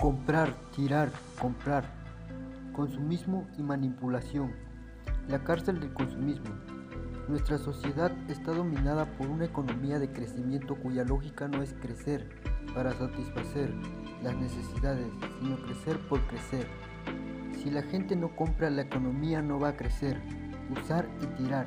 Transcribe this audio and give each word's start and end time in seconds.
Comprar, 0.00 0.54
tirar, 0.74 1.12
comprar. 1.38 1.84
Consumismo 2.72 3.46
y 3.58 3.62
manipulación. 3.62 4.50
La 5.28 5.44
cárcel 5.44 5.78
del 5.78 5.92
consumismo. 5.92 6.54
Nuestra 7.28 7.58
sociedad 7.58 8.10
está 8.30 8.52
dominada 8.52 9.04
por 9.18 9.26
una 9.26 9.44
economía 9.44 9.98
de 9.98 10.10
crecimiento 10.10 10.76
cuya 10.76 11.04
lógica 11.04 11.48
no 11.48 11.62
es 11.62 11.74
crecer 11.74 12.30
para 12.74 12.92
satisfacer 12.92 13.74
las 14.22 14.34
necesidades, 14.36 15.06
sino 15.38 15.60
crecer 15.66 15.98
por 16.08 16.26
crecer. 16.28 16.66
Si 17.62 17.70
la 17.70 17.82
gente 17.82 18.16
no 18.16 18.34
compra, 18.34 18.70
la 18.70 18.80
economía 18.80 19.42
no 19.42 19.60
va 19.60 19.68
a 19.68 19.76
crecer. 19.76 20.18
Usar 20.70 21.06
y 21.20 21.26
tirar. 21.42 21.66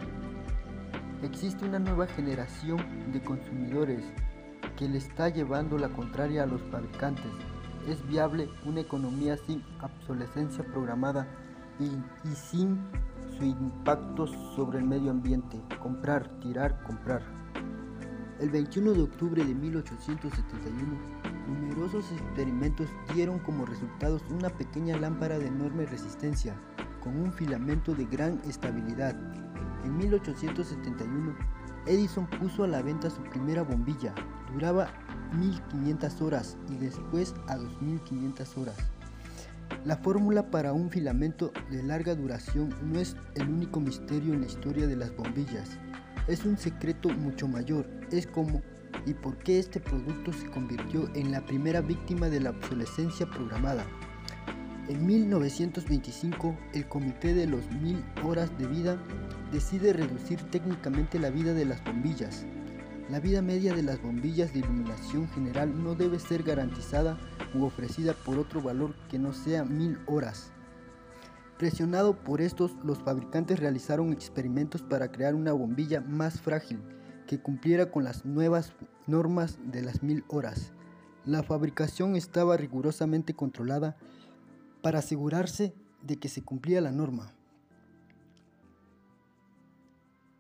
Existe 1.22 1.66
una 1.66 1.78
nueva 1.78 2.08
generación 2.08 2.84
de 3.12 3.22
consumidores 3.22 4.04
que 4.76 4.90
le 4.90 4.98
está 4.98 5.30
llevando 5.30 5.78
la 5.78 5.90
contraria 5.90 6.42
a 6.42 6.48
los 6.48 6.64
fabricantes 6.64 7.32
es 7.88 8.06
viable 8.08 8.50
una 8.66 8.82
economía 8.82 9.38
sin 9.38 9.64
obsolescencia 9.82 10.64
programada 10.66 11.28
y, 11.80 11.90
sin 12.36 12.80
su 13.38 13.46
impacto 13.46 14.28
sobre 14.56 14.80
el 14.80 14.86
medio 14.86 15.12
ambiente. 15.12 15.62
Comprar, 15.82 16.30
tirar, 16.40 16.82
comprar. 16.84 17.22
El 18.40 18.50
21 18.50 18.94
de 18.94 19.02
octubre 19.02 19.44
de 19.44 19.54
1871, 19.54 20.98
numerosos 21.48 22.12
experimentos 22.12 22.88
dieron 23.14 23.40
como 23.40 23.66
resultados 23.66 24.22
una 24.30 24.50
pequeña 24.50 24.98
lámpara 24.98 25.40
de 25.40 25.48
enorme 25.48 25.86
resistencia, 25.86 26.56
con 27.02 27.20
un 27.20 27.32
filamento 27.34 27.94
de 27.94 28.06
gran 28.06 28.40
estabilidad. 28.46 29.16
En 29.84 29.98
1871, 29.98 31.36
Edison 31.86 32.28
puso 32.28 32.64
a 32.64 32.68
la 32.68 32.82
venta 32.82 33.10
su 33.10 33.22
primera 33.24 33.64
bombilla. 33.64 34.14
Duraba 34.54 34.94
1500 35.34 36.22
horas 36.22 36.58
y 36.70 36.78
después 36.78 37.34
a 37.48 37.58
2500 37.58 38.58
horas. 38.58 38.78
La 39.86 39.98
fórmula 39.98 40.50
para 40.50 40.72
un 40.72 40.90
filamento 40.90 41.52
de 41.70 41.84
larga 41.84 42.16
duración 42.16 42.74
no 42.84 43.00
es 43.00 43.16
el 43.36 43.50
único 43.50 43.80
misterio 43.80 44.34
en 44.34 44.42
la 44.42 44.48
historia 44.48 44.88
de 44.88 44.96
las 44.96 45.16
bombillas. 45.16 45.78
Es 46.28 46.46
un 46.46 46.58
secreto 46.58 47.10
mucho 47.10 47.48
mayor. 47.48 47.86
Es 48.12 48.28
como 48.28 48.62
y 49.06 49.14
por 49.14 49.38
qué 49.40 49.60
este 49.60 49.80
producto 49.80 50.32
se 50.32 50.50
convirtió 50.50 51.10
en 51.16 51.32
la 51.32 51.46
primera 51.46 51.82
víctima 51.82 52.30
de 52.30 52.40
la 52.40 52.52
obsolescencia 52.52 53.26
programada. 53.26 53.86
En 54.88 55.06
1925, 55.06 56.58
el 56.74 56.88
Comité 56.88 57.34
de 57.34 57.48
los 57.48 57.70
Mil 57.72 58.04
Horas 58.24 58.56
de 58.58 58.68
Vida 58.68 58.98
decide 59.52 59.94
reducir 59.94 60.42
técnicamente 60.52 61.20
la 61.20 61.30
vida 61.30 61.54
de 61.54 61.66
las 61.66 61.84
bombillas. 61.84 62.46
La 63.10 63.20
vida 63.20 63.42
media 63.42 63.74
de 63.74 63.84
las 63.84 64.02
bombillas 64.02 64.54
de 64.54 64.60
iluminación 64.60 65.28
general 65.30 65.84
no 65.84 65.94
debe 65.94 66.20
ser 66.20 66.42
garantizada 66.42 67.18
u 67.54 67.66
ofrecida 67.66 68.14
por 68.14 68.38
otro 68.40 68.62
valor 68.62 68.96
que 69.10 69.20
no 69.20 69.34
sea 69.34 69.66
mil 69.66 70.00
horas. 70.08 70.52
Presionado 71.58 72.16
por 72.24 72.42
estos, 72.42 72.72
los 72.84 73.00
fabricantes 73.00 73.60
realizaron 73.60 74.14
experimentos 74.14 74.82
para 74.82 75.12
crear 75.12 75.36
una 75.36 75.52
bombilla 75.52 76.00
más 76.02 76.40
frágil 76.40 76.80
que 77.28 77.40
cumpliera 77.40 77.92
con 77.92 78.06
las 78.06 78.26
nuevas 78.26 78.74
normas 79.06 79.60
de 79.66 79.82
las 79.82 80.02
mil 80.02 80.24
horas. 80.30 80.72
La 81.26 81.44
fabricación 81.44 82.16
estaba 82.16 82.58
rigurosamente 82.58 83.34
controlada 83.34 83.98
para 84.82 85.00
asegurarse 85.00 85.74
de 86.02 86.18
que 86.18 86.30
se 86.30 86.42
cumplía 86.42 86.82
la 86.82 86.92
norma. 86.92 87.34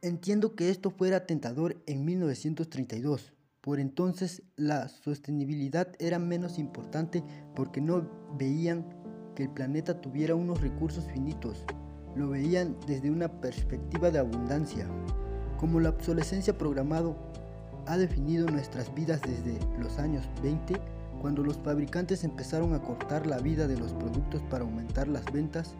Entiendo 0.04 0.54
que 0.54 0.70
esto 0.70 0.92
fuera 0.92 1.26
tentador 1.26 1.82
en 1.86 2.04
1932. 2.04 3.32
Por 3.62 3.80
entonces 3.80 4.44
la 4.58 4.90
sostenibilidad 4.90 5.94
era 5.98 6.20
menos 6.20 6.60
importante 6.60 7.24
porque 7.56 7.80
no 7.80 8.06
veían 8.38 8.86
que 9.34 9.44
el 9.44 9.50
planeta 9.50 10.02
tuviera 10.02 10.36
unos 10.36 10.60
recursos 10.60 11.06
finitos, 11.06 11.64
lo 12.18 12.32
veían 12.32 12.76
desde 12.86 13.12
una 13.12 13.40
perspectiva 13.40 14.12
de 14.12 14.20
abundancia. 14.20 14.90
Como 15.58 15.80
la 15.80 15.92
obsolescencia 15.92 16.58
programado 16.58 17.16
ha 17.86 17.98
definido 17.98 18.46
nuestras 18.48 18.94
vidas 18.94 19.22
desde 19.22 19.58
los 19.80 20.00
años 20.00 20.28
20, 20.44 20.76
cuando 21.22 21.44
los 21.44 21.58
fabricantes 21.60 22.26
empezaron 22.26 22.74
a 22.74 22.82
cortar 22.82 23.26
la 23.26 23.38
vida 23.38 23.68
de 23.68 23.78
los 23.78 23.94
productos 23.94 24.42
para 24.50 24.66
aumentar 24.66 25.08
las 25.08 25.24
ventas, 25.32 25.78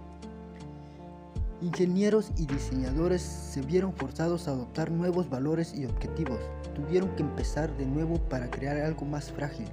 Ingenieros 1.64 2.30
y 2.36 2.46
diseñadores 2.46 3.22
se 3.22 3.62
vieron 3.62 3.94
forzados 3.94 4.50
a 4.50 4.52
adoptar 4.52 4.92
nuevos 4.92 5.30
valores 5.30 5.74
y 5.74 5.86
objetivos. 5.86 6.42
Tuvieron 6.76 7.16
que 7.16 7.24
empezar 7.24 7.72
de 7.78 7.86
nuevo 7.86 8.18
para 8.28 8.52
crear 8.52 8.76
algo 8.80 9.06
más 9.06 9.32
frágil. 9.32 9.68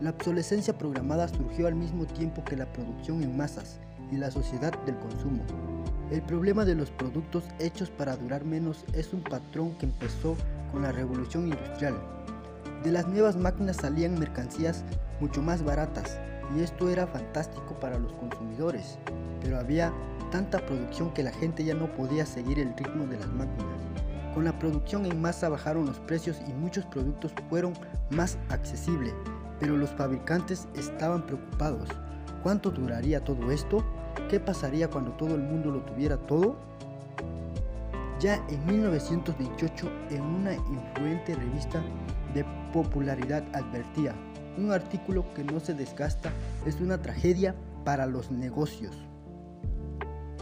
La 0.00 0.10
obsolescencia 0.10 0.78
programada 0.78 1.28
surgió 1.28 1.66
al 1.66 1.74
mismo 1.74 2.06
tiempo 2.06 2.42
que 2.42 2.56
la 2.56 2.72
producción 2.72 3.22
en 3.22 3.36
masas 3.36 3.80
y 4.10 4.16
la 4.16 4.30
sociedad 4.30 4.72
del 4.86 4.96
consumo. 4.96 5.42
El 6.10 6.22
problema 6.22 6.64
de 6.64 6.74
los 6.74 6.90
productos 6.90 7.44
hechos 7.58 7.90
para 7.90 8.16
durar 8.16 8.46
menos 8.46 8.86
es 8.94 9.12
un 9.12 9.20
patrón 9.20 9.76
que 9.76 9.84
empezó 9.84 10.38
con 10.72 10.80
la 10.84 10.92
revolución 10.92 11.48
industrial. 11.48 11.96
De 12.82 12.92
las 12.92 13.06
nuevas 13.06 13.36
máquinas 13.36 13.76
salían 13.76 14.18
mercancías 14.18 14.84
mucho 15.20 15.42
más 15.42 15.62
baratas 15.62 16.18
y 16.54 16.60
esto 16.60 16.90
era 16.90 17.06
fantástico 17.06 17.74
para 17.80 17.98
los 17.98 18.12
consumidores, 18.14 18.98
pero 19.40 19.58
había 19.58 19.92
tanta 20.30 20.64
producción 20.64 21.12
que 21.12 21.22
la 21.22 21.32
gente 21.32 21.64
ya 21.64 21.74
no 21.74 21.92
podía 21.92 22.26
seguir 22.26 22.58
el 22.58 22.76
ritmo 22.76 23.06
de 23.06 23.18
las 23.18 23.28
máquinas. 23.28 23.78
Con 24.34 24.44
la 24.44 24.58
producción 24.58 25.06
en 25.06 25.22
masa 25.22 25.48
bajaron 25.48 25.86
los 25.86 26.00
precios 26.00 26.40
y 26.48 26.52
muchos 26.52 26.84
productos 26.86 27.32
fueron 27.48 27.72
más 28.10 28.36
accesibles, 28.48 29.14
pero 29.60 29.76
los 29.76 29.90
fabricantes 29.90 30.66
estaban 30.74 31.24
preocupados. 31.24 31.88
¿Cuánto 32.42 32.70
duraría 32.70 33.22
todo 33.22 33.52
esto? 33.52 33.84
¿Qué 34.28 34.40
pasaría 34.40 34.88
cuando 34.88 35.12
todo 35.12 35.34
el 35.34 35.42
mundo 35.42 35.70
lo 35.70 35.82
tuviera 35.82 36.16
todo? 36.16 36.56
Ya 38.18 38.44
en 38.48 38.66
1928, 38.66 39.88
en 40.10 40.22
una 40.22 40.54
influente 40.54 41.34
revista 41.34 41.80
de 42.34 42.44
popularidad 42.72 43.44
advertía, 43.54 44.14
un 44.58 44.72
artículo 44.72 45.24
que 45.34 45.44
no 45.44 45.60
se 45.60 45.74
desgasta 45.74 46.30
es 46.66 46.80
una 46.80 47.00
tragedia 47.00 47.54
para 47.84 48.06
los 48.06 48.30
negocios. 48.30 48.96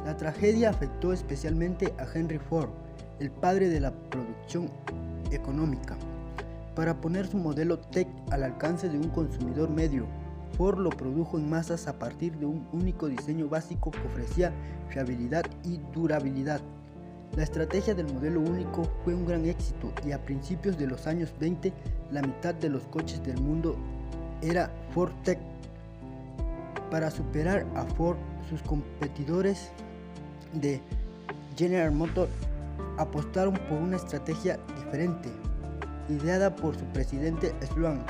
La 0.05 0.17
tragedia 0.17 0.71
afectó 0.71 1.13
especialmente 1.13 1.95
a 1.99 2.07
Henry 2.13 2.39
Ford, 2.39 2.71
el 3.21 3.31
padre 3.31 3.69
de 3.69 3.81
la 3.81 3.93
producción 3.93 4.69
económica. 5.31 5.97
Para 6.75 7.01
poner 7.01 7.27
su 7.27 7.37
modelo 7.37 7.79
Tech 7.79 8.09
al 8.31 8.43
alcance 8.43 8.89
de 8.89 8.99
un 8.99 9.11
consumidor 9.11 9.71
medio, 9.71 10.07
Ford 10.57 10.79
lo 10.79 10.91
produjo 10.91 11.39
en 11.39 11.49
masas 11.49 11.87
a 11.87 11.99
partir 11.99 12.37
de 12.37 12.47
un 12.47 12.67
único 12.73 13.09
diseño 13.09 13.49
básico 13.49 13.91
que 13.91 14.07
ofrecía 14.07 14.53
fiabilidad 14.89 15.45
y 15.65 15.79
durabilidad. 15.93 16.61
La 17.37 17.45
estrategia 17.45 17.95
del 17.95 18.13
modelo 18.13 18.41
único 18.41 18.83
fue 19.03 19.15
un 19.15 19.25
gran 19.27 19.47
éxito 19.47 19.91
y 20.07 20.13
a 20.13 20.23
principios 20.23 20.77
de 20.77 20.87
los 20.87 21.07
años 21.07 21.33
20 21.41 21.73
la 22.11 22.21
mitad 22.21 22.55
de 22.55 22.69
los 22.69 22.83
coches 22.89 23.25
del 23.25 23.41
mundo 23.41 23.75
era 24.43 24.71
Ford 24.93 25.13
Tech. 25.25 25.39
Para 26.91 27.11
superar 27.11 27.65
a 27.75 27.85
Ford, 27.95 28.19
sus 28.51 28.61
competidores 28.63 29.71
de 30.53 30.83
General 31.57 31.91
Motors 31.91 32.31
apostaron 32.99 33.55
por 33.55 33.79
una 33.79 33.97
estrategia 33.97 34.59
diferente, 34.77 35.31
ideada 36.11 36.55
por 36.55 36.77
su 36.77 36.85
presidente 36.87 37.55
Sloan. 37.73 38.05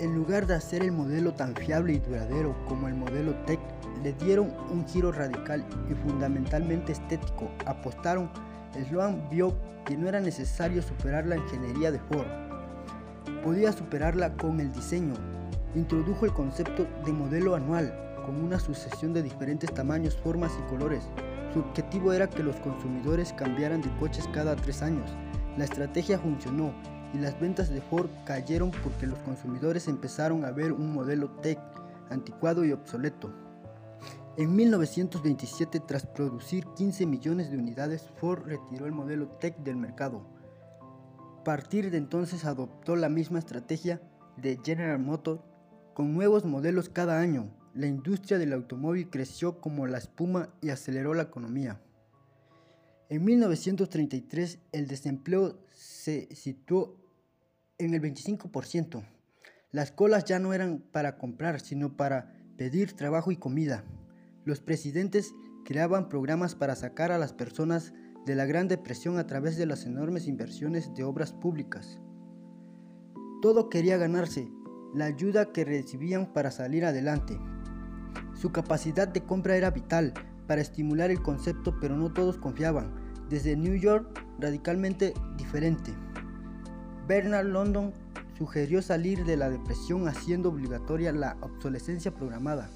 En 0.00 0.16
lugar 0.16 0.48
de 0.48 0.54
hacer 0.54 0.82
el 0.82 0.90
modelo 0.90 1.32
tan 1.32 1.54
fiable 1.54 1.92
y 1.92 1.98
duradero 2.00 2.56
como 2.66 2.88
el 2.88 2.94
modelo 2.94 3.36
Tech, 3.46 3.60
le 4.02 4.12
dieron 4.12 4.52
un 4.70 4.86
giro 4.86 5.12
radical 5.12 5.64
y 5.90 5.94
fundamentalmente 5.94 6.92
estético. 6.92 7.50
Apostaron, 7.66 8.30
Sloan 8.88 9.28
vio 9.30 9.54
que 9.84 9.96
no 9.96 10.08
era 10.08 10.20
necesario 10.20 10.82
superar 10.82 11.26
la 11.26 11.36
ingeniería 11.36 11.90
de 11.90 11.98
Ford. 11.98 12.26
Podía 13.42 13.72
superarla 13.72 14.34
con 14.34 14.60
el 14.60 14.72
diseño. 14.72 15.14
Introdujo 15.74 16.26
el 16.26 16.32
concepto 16.32 16.86
de 17.04 17.12
modelo 17.12 17.54
anual, 17.54 17.92
con 18.24 18.42
una 18.42 18.58
sucesión 18.58 19.12
de 19.12 19.22
diferentes 19.22 19.72
tamaños, 19.72 20.16
formas 20.16 20.52
y 20.58 20.70
colores. 20.70 21.08
Su 21.52 21.60
objetivo 21.60 22.12
era 22.12 22.28
que 22.28 22.42
los 22.42 22.56
consumidores 22.56 23.32
cambiaran 23.32 23.80
de 23.80 23.90
coches 23.96 24.28
cada 24.34 24.54
tres 24.54 24.82
años. 24.82 25.10
La 25.56 25.64
estrategia 25.64 26.18
funcionó 26.18 26.74
y 27.14 27.18
las 27.18 27.38
ventas 27.40 27.70
de 27.70 27.80
Ford 27.80 28.10
cayeron 28.26 28.70
porque 28.82 29.06
los 29.06 29.18
consumidores 29.20 29.88
empezaron 29.88 30.44
a 30.44 30.50
ver 30.50 30.72
un 30.72 30.92
modelo 30.92 31.30
Tech 31.40 31.58
anticuado 32.10 32.64
y 32.64 32.72
obsoleto. 32.72 33.47
En 34.38 34.54
1927, 34.54 35.80
tras 35.80 36.06
producir 36.06 36.64
15 36.76 37.06
millones 37.06 37.50
de 37.50 37.58
unidades, 37.58 38.08
Ford 38.20 38.46
retiró 38.46 38.86
el 38.86 38.92
modelo 38.92 39.26
Tech 39.40 39.58
del 39.58 39.74
mercado. 39.76 40.26
A 41.40 41.44
partir 41.44 41.90
de 41.90 41.98
entonces 41.98 42.44
adoptó 42.44 42.94
la 42.94 43.08
misma 43.08 43.40
estrategia 43.40 44.00
de 44.36 44.60
General 44.64 45.00
Motors 45.00 45.42
con 45.92 46.14
nuevos 46.14 46.44
modelos 46.44 46.88
cada 46.88 47.18
año 47.18 47.52
la 47.74 47.86
industria 47.86 48.38
del 48.38 48.52
automóvil 48.52 49.10
creció 49.10 49.60
como 49.60 49.86
la 49.86 49.98
espuma 49.98 50.54
y 50.60 50.70
aceleró 50.70 51.14
la 51.14 51.24
economía. 51.24 51.80
En 53.08 53.24
1933 53.24 54.58
el 54.72 54.86
desempleo 54.86 55.58
se 55.72 56.28
situó 56.34 56.96
en 57.78 57.94
el 57.94 58.02
25%. 58.02 59.04
Las 59.70 59.92
colas 59.92 60.24
ya 60.24 60.38
no 60.38 60.54
eran 60.54 60.78
para 60.92 61.18
comprar, 61.18 61.60
sino 61.60 61.96
para 61.96 62.34
pedir 62.56 62.94
trabajo 62.94 63.30
y 63.30 63.36
comida. 63.36 63.84
Los 64.48 64.60
presidentes 64.60 65.34
creaban 65.62 66.08
programas 66.08 66.54
para 66.54 66.74
sacar 66.74 67.12
a 67.12 67.18
las 67.18 67.34
personas 67.34 67.92
de 68.24 68.34
la 68.34 68.46
Gran 68.46 68.66
Depresión 68.66 69.18
a 69.18 69.26
través 69.26 69.58
de 69.58 69.66
las 69.66 69.84
enormes 69.84 70.26
inversiones 70.26 70.94
de 70.94 71.04
obras 71.04 71.34
públicas. 71.34 72.00
Todo 73.42 73.68
quería 73.68 73.98
ganarse, 73.98 74.50
la 74.94 75.04
ayuda 75.04 75.52
que 75.52 75.66
recibían 75.66 76.32
para 76.32 76.50
salir 76.50 76.86
adelante. 76.86 77.38
Su 78.40 78.50
capacidad 78.50 79.06
de 79.06 79.22
compra 79.22 79.54
era 79.54 79.70
vital 79.70 80.14
para 80.46 80.62
estimular 80.62 81.10
el 81.10 81.20
concepto, 81.20 81.78
pero 81.78 81.98
no 81.98 82.14
todos 82.14 82.38
confiaban. 82.38 82.90
Desde 83.28 83.54
New 83.54 83.74
York, 83.74 84.18
radicalmente 84.38 85.12
diferente. 85.36 85.92
Bernard 87.06 87.48
London 87.48 87.92
sugirió 88.38 88.80
salir 88.80 89.26
de 89.26 89.36
la 89.36 89.50
depresión 89.50 90.08
haciendo 90.08 90.48
obligatoria 90.48 91.12
la 91.12 91.36
obsolescencia 91.42 92.14
programada. 92.14 92.70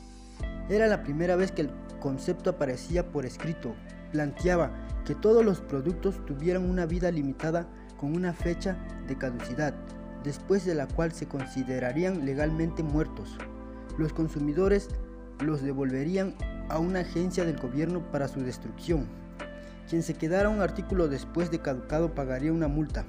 Era 0.69 0.87
la 0.87 1.03
primera 1.03 1.37
vez 1.37 1.53
que 1.53 1.62
el 1.62 1.70
concepto 2.00 2.50
aparecía 2.50 3.11
por 3.11 3.26
escrito. 3.26 3.75
Planteaba 4.12 4.73
que 5.05 5.14
todos 5.14 5.44
los 5.44 5.61
productos 5.61 6.25
tuvieran 6.26 6.69
una 6.69 6.87
vida 6.87 7.11
limitada 7.11 7.67
con 7.97 8.14
una 8.14 8.32
fecha 8.32 8.76
de 9.06 9.17
caducidad, 9.17 9.75
después 10.25 10.64
de 10.64 10.75
la 10.75 10.87
cual 10.87 11.12
se 11.12 11.26
considerarían 11.26 12.25
legalmente 12.25 12.82
muertos. 12.82 13.37
Los 13.99 14.12
consumidores 14.12 14.88
los 15.41 15.62
devolverían 15.62 16.35
a 16.69 16.79
una 16.79 17.00
agencia 17.00 17.44
del 17.44 17.59
gobierno 17.59 18.11
para 18.11 18.29
su 18.29 18.41
destrucción. 18.41 19.06
Quien 19.88 20.03
se 20.03 20.14
quedara 20.14 20.49
un 20.49 20.61
artículo 20.61 21.09
después 21.09 21.50
de 21.50 21.61
caducado 21.61 22.14
pagaría 22.14 22.53
una 22.53 22.69
multa. 22.69 23.05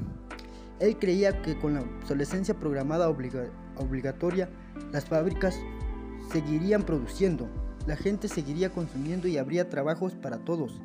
Él 0.80 0.98
creía 0.98 1.42
que 1.42 1.58
con 1.58 1.76
la 1.76 1.82
obsolescencia 1.82 2.56
programada 2.56 3.08
obligatoria, 3.10 4.50
las 4.92 5.06
fábricas 5.06 5.58
seguirían 6.32 6.84
produciendo, 6.84 7.48
la 7.86 7.98
gente 7.98 8.30
seguiría 8.30 8.72
consumiendo 8.72 9.28
y 9.28 9.38
habría 9.38 9.70
trabajos 9.70 10.16
para 10.16 10.38
todos. 10.38 10.80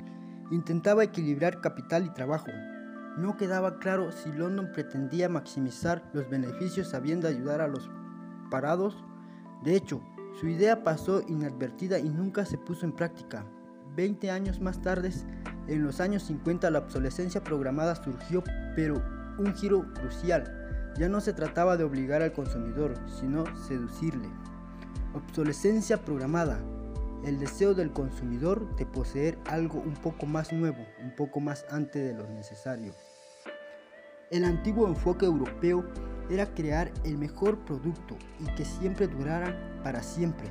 Intentaba 0.50 1.04
equilibrar 1.04 1.60
capital 1.60 2.04
y 2.06 2.10
trabajo. 2.10 2.50
No 3.16 3.36
quedaba 3.36 3.78
claro 3.78 4.10
si 4.10 4.32
London 4.32 4.70
pretendía 4.72 5.28
maximizar 5.28 6.02
los 6.12 6.28
beneficios 6.28 6.88
sabiendo 6.88 7.28
ayudar 7.28 7.60
a 7.60 7.68
los 7.68 7.88
parados. 8.50 8.96
De 9.62 9.76
hecho, 9.76 10.00
su 10.40 10.48
idea 10.48 10.82
pasó 10.82 11.22
inadvertida 11.28 11.98
y 11.98 12.08
nunca 12.08 12.44
se 12.44 12.58
puso 12.58 12.84
en 12.84 12.92
práctica. 12.92 13.44
Veinte 13.94 14.30
años 14.30 14.60
más 14.60 14.80
tarde, 14.82 15.12
en 15.68 15.84
los 15.84 16.00
años 16.00 16.24
50, 16.24 16.70
la 16.70 16.80
obsolescencia 16.80 17.44
programada 17.44 17.94
surgió, 17.94 18.42
pero 18.74 19.02
un 19.38 19.54
giro 19.54 19.92
crucial. 19.94 20.92
Ya 20.98 21.08
no 21.08 21.20
se 21.20 21.32
trataba 21.32 21.76
de 21.76 21.84
obligar 21.84 22.22
al 22.22 22.32
consumidor, 22.32 22.94
sino 23.20 23.44
seducirle. 23.66 24.28
Obsolescencia 25.14 26.04
programada. 26.04 26.60
El 27.24 27.38
deseo 27.38 27.72
del 27.72 27.92
consumidor 27.92 28.76
de 28.76 28.84
poseer 28.84 29.38
algo 29.46 29.80
un 29.80 29.94
poco 29.94 30.26
más 30.26 30.52
nuevo, 30.52 30.84
un 31.02 31.16
poco 31.16 31.40
más 31.40 31.64
antes 31.70 32.04
de 32.04 32.14
lo 32.14 32.28
necesario. 32.28 32.92
El 34.30 34.44
antiguo 34.44 34.86
enfoque 34.86 35.24
europeo 35.24 35.86
era 36.28 36.52
crear 36.52 36.92
el 37.04 37.16
mejor 37.16 37.58
producto 37.64 38.18
y 38.38 38.54
que 38.54 38.66
siempre 38.66 39.08
durara 39.08 39.80
para 39.82 40.02
siempre. 40.02 40.48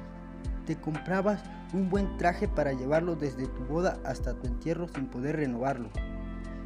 Te 0.65 0.75
comprabas 0.75 1.43
un 1.71 1.91
buen 1.91 2.17
traje 2.17 2.47
para 2.47 2.73
llevarlo 2.73 3.15
desde 3.15 3.45
tu 3.45 3.63
boda 3.65 3.99
hasta 4.03 4.33
tu 4.33 4.47
entierro 4.47 4.87
sin 4.87 5.05
poder 5.05 5.35
renovarlo. 5.35 5.91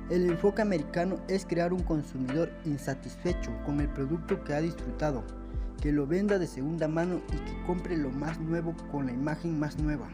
El 0.10 0.30
enfoque 0.30 0.62
americano 0.62 1.18
es 1.28 1.46
crear 1.46 1.74
un 1.74 1.84
consumidor 1.84 2.54
insatisfecho 2.64 3.52
con 3.66 3.82
el 3.82 3.90
producto 3.90 4.42
que 4.46 4.54
ha 4.54 4.62
disfrutado, 4.62 5.26
que 5.82 5.92
lo 5.92 6.06
venda 6.06 6.38
de 6.38 6.46
segunda 6.46 6.88
mano 6.88 7.22
y 7.34 7.38
que 7.38 7.66
compre 7.66 7.98
lo 7.98 8.12
más 8.12 8.40
nuevo 8.40 8.76
con 8.92 9.08
la 9.08 9.12
imagen 9.12 9.60
más 9.60 9.80
nueva. 9.80 10.08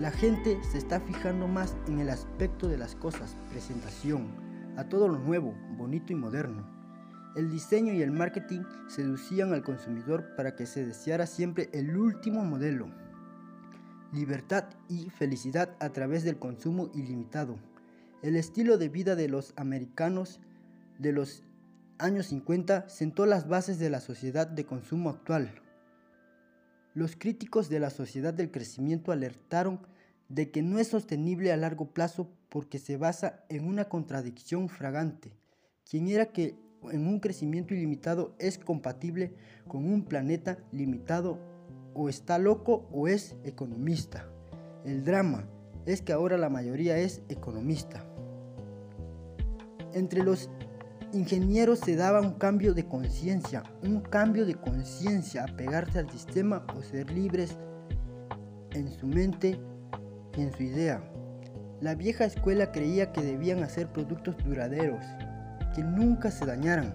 La 0.00 0.10
gente 0.10 0.58
se 0.70 0.76
está 0.76 1.00
fijando 1.00 1.46
más 1.46 1.76
en 1.86 2.00
el 2.00 2.10
aspecto 2.10 2.68
de 2.68 2.76
las 2.76 2.96
cosas, 2.96 3.36
presentación, 3.50 4.26
a 4.76 4.84
todo 4.84 5.08
lo 5.08 5.18
nuevo, 5.18 5.54
bonito 5.78 6.12
y 6.12 6.16
moderno. 6.16 6.68
El 7.36 7.50
diseño 7.50 7.92
y 7.94 8.02
el 8.02 8.10
marketing 8.10 8.62
seducían 8.88 9.52
al 9.52 9.62
consumidor 9.62 10.34
para 10.36 10.56
que 10.56 10.66
se 10.66 10.84
deseara 10.84 11.26
siempre 11.26 11.70
el 11.72 11.96
último 11.96 12.44
modelo. 12.44 12.88
Libertad 14.12 14.64
y 14.88 15.10
felicidad 15.10 15.76
a 15.78 15.90
través 15.90 16.24
del 16.24 16.38
consumo 16.38 16.90
ilimitado. 16.92 17.56
El 18.22 18.36
estilo 18.36 18.78
de 18.78 18.88
vida 18.88 19.14
de 19.14 19.28
los 19.28 19.52
americanos 19.56 20.40
de 20.98 21.12
los 21.12 21.44
años 21.98 22.26
50 22.26 22.88
sentó 22.88 23.26
las 23.26 23.48
bases 23.48 23.78
de 23.78 23.90
la 23.90 24.00
sociedad 24.00 24.46
de 24.46 24.64
consumo 24.64 25.10
actual. 25.10 25.50
Los 26.94 27.16
críticos 27.16 27.68
de 27.68 27.80
la 27.80 27.90
sociedad 27.90 28.32
del 28.32 28.50
crecimiento 28.50 29.12
alertaron 29.12 29.80
de 30.28 30.50
que 30.50 30.62
no 30.62 30.78
es 30.78 30.88
sostenible 30.88 31.52
a 31.52 31.56
largo 31.56 31.92
plazo 31.92 32.30
porque 32.48 32.78
se 32.78 32.96
basa 32.96 33.44
en 33.48 33.66
una 33.66 33.88
contradicción 33.88 34.68
fragante. 34.68 35.32
Quien 35.88 36.08
era 36.08 36.26
que 36.26 36.58
en 36.90 37.06
un 37.06 37.20
crecimiento 37.20 37.74
ilimitado 37.74 38.34
es 38.38 38.58
compatible 38.58 39.34
con 39.68 39.84
un 39.84 40.04
planeta 40.04 40.58
limitado 40.72 41.38
o 41.94 42.08
está 42.08 42.38
loco 42.38 42.88
o 42.92 43.08
es 43.08 43.36
economista. 43.44 44.28
El 44.84 45.04
drama 45.04 45.48
es 45.86 46.02
que 46.02 46.12
ahora 46.12 46.36
la 46.36 46.50
mayoría 46.50 46.98
es 46.98 47.22
economista. 47.28 48.04
Entre 49.92 50.22
los 50.22 50.50
ingenieros 51.16 51.80
se 51.80 51.96
daba 51.96 52.20
un 52.20 52.34
cambio 52.34 52.74
de 52.74 52.86
conciencia, 52.86 53.62
un 53.82 54.00
cambio 54.00 54.44
de 54.44 54.54
conciencia 54.54 55.44
a 55.44 55.56
pegarse 55.56 55.98
al 55.98 56.10
sistema 56.10 56.66
o 56.76 56.82
ser 56.82 57.10
libres 57.10 57.56
en 58.72 58.90
su 58.90 59.06
mente 59.06 59.58
y 60.36 60.42
en 60.42 60.52
su 60.52 60.62
idea. 60.62 61.02
La 61.80 61.94
vieja 61.94 62.24
escuela 62.24 62.70
creía 62.70 63.12
que 63.12 63.22
debían 63.22 63.62
hacer 63.62 63.90
productos 63.90 64.36
duraderos 64.44 65.04
que 65.74 65.82
nunca 65.82 66.30
se 66.30 66.44
dañaran. 66.44 66.94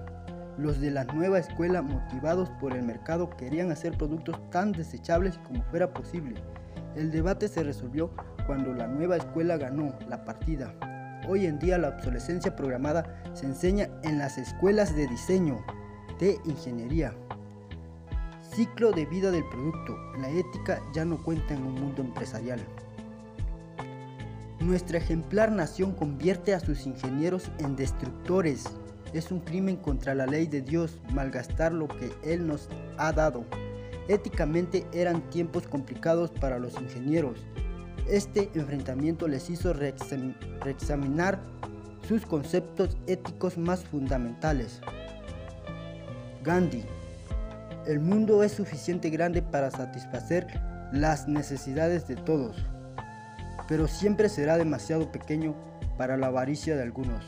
Los 0.57 0.79
de 0.79 0.91
la 0.91 1.06
nueva 1.06 1.39
escuela, 1.39 1.81
motivados 1.81 2.50
por 2.59 2.74
el 2.74 2.83
mercado, 2.83 3.29
querían 3.31 3.71
hacer 3.71 3.97
productos 3.97 4.38
tan 4.51 4.71
desechables 4.71 5.39
como 5.39 5.63
fuera 5.63 5.94
posible. 5.94 6.41
El 6.95 7.09
debate 7.09 7.47
se 7.47 7.63
resolvió 7.63 8.12
cuando 8.45 8.74
la 8.74 8.88
nueva 8.88 9.17
escuela 9.17 9.57
ganó 9.57 9.95
la 10.07 10.24
partida. 10.25 10.75
Hoy 11.27 11.45
en 11.45 11.59
día 11.59 11.77
la 11.77 11.89
obsolescencia 11.89 12.55
programada 12.55 13.22
se 13.34 13.45
enseña 13.45 13.89
en 14.03 14.17
las 14.17 14.39
escuelas 14.39 14.95
de 14.95 15.07
diseño, 15.07 15.63
de 16.19 16.39
ingeniería. 16.45 17.13
Ciclo 18.55 18.91
de 18.91 19.05
vida 19.05 19.29
del 19.29 19.48
producto. 19.50 19.95
La 20.19 20.29
ética 20.29 20.81
ya 20.93 21.05
no 21.05 21.22
cuenta 21.24 21.53
en 21.53 21.63
un 21.63 21.75
mundo 21.75 22.01
empresarial. 22.01 22.60
Nuestra 24.60 24.98
ejemplar 24.98 25.51
nación 25.51 25.93
convierte 25.93 26.55
a 26.55 26.60
sus 26.60 26.88
ingenieros 26.88 27.51
en 27.60 27.75
destructores. 27.75 28.65
Es 29.13 29.31
un 29.31 29.41
crimen 29.41 29.75
contra 29.77 30.15
la 30.15 30.25
ley 30.25 30.48
de 30.48 30.62
Dios 30.62 31.00
malgastar 31.13 31.72
lo 31.72 31.88
que 31.88 32.12
Él 32.24 32.48
nos 32.48 32.67
ha 32.98 33.12
dado. 33.12 33.45
Éticamente 34.07 34.88
eran 34.91 35.22
tiempos 35.29 35.67
complicados 35.67 36.31
para 36.31 36.57
los 36.57 36.79
ingenieros. 36.81 37.39
Este 38.08 38.50
enfrentamiento 38.55 39.27
les 39.27 39.50
hizo 39.50 39.74
reexaminar 39.74 41.39
sus 42.08 42.25
conceptos 42.25 42.98
éticos 43.08 43.58
más 43.58 43.84
fundamentales. 43.84 44.81
Gandhi. 46.43 46.84
El 47.88 48.00
mundo 48.00 48.43
es 48.43 48.51
suficiente 48.51 49.10
grande 49.10 49.41
para 49.41 49.72
satisfacer 49.72 50.46
las 50.91 51.27
necesidades 51.27 52.08
de 52.08 52.15
todos 52.15 52.55
pero 53.72 53.88
siempre 53.88 54.27
será 54.27 54.58
demasiado 54.58 55.13
pequeño 55.13 55.55
para 55.98 56.17
la 56.17 56.27
avaricia 56.27 56.75
de 56.75 56.84
algunos. 56.84 57.24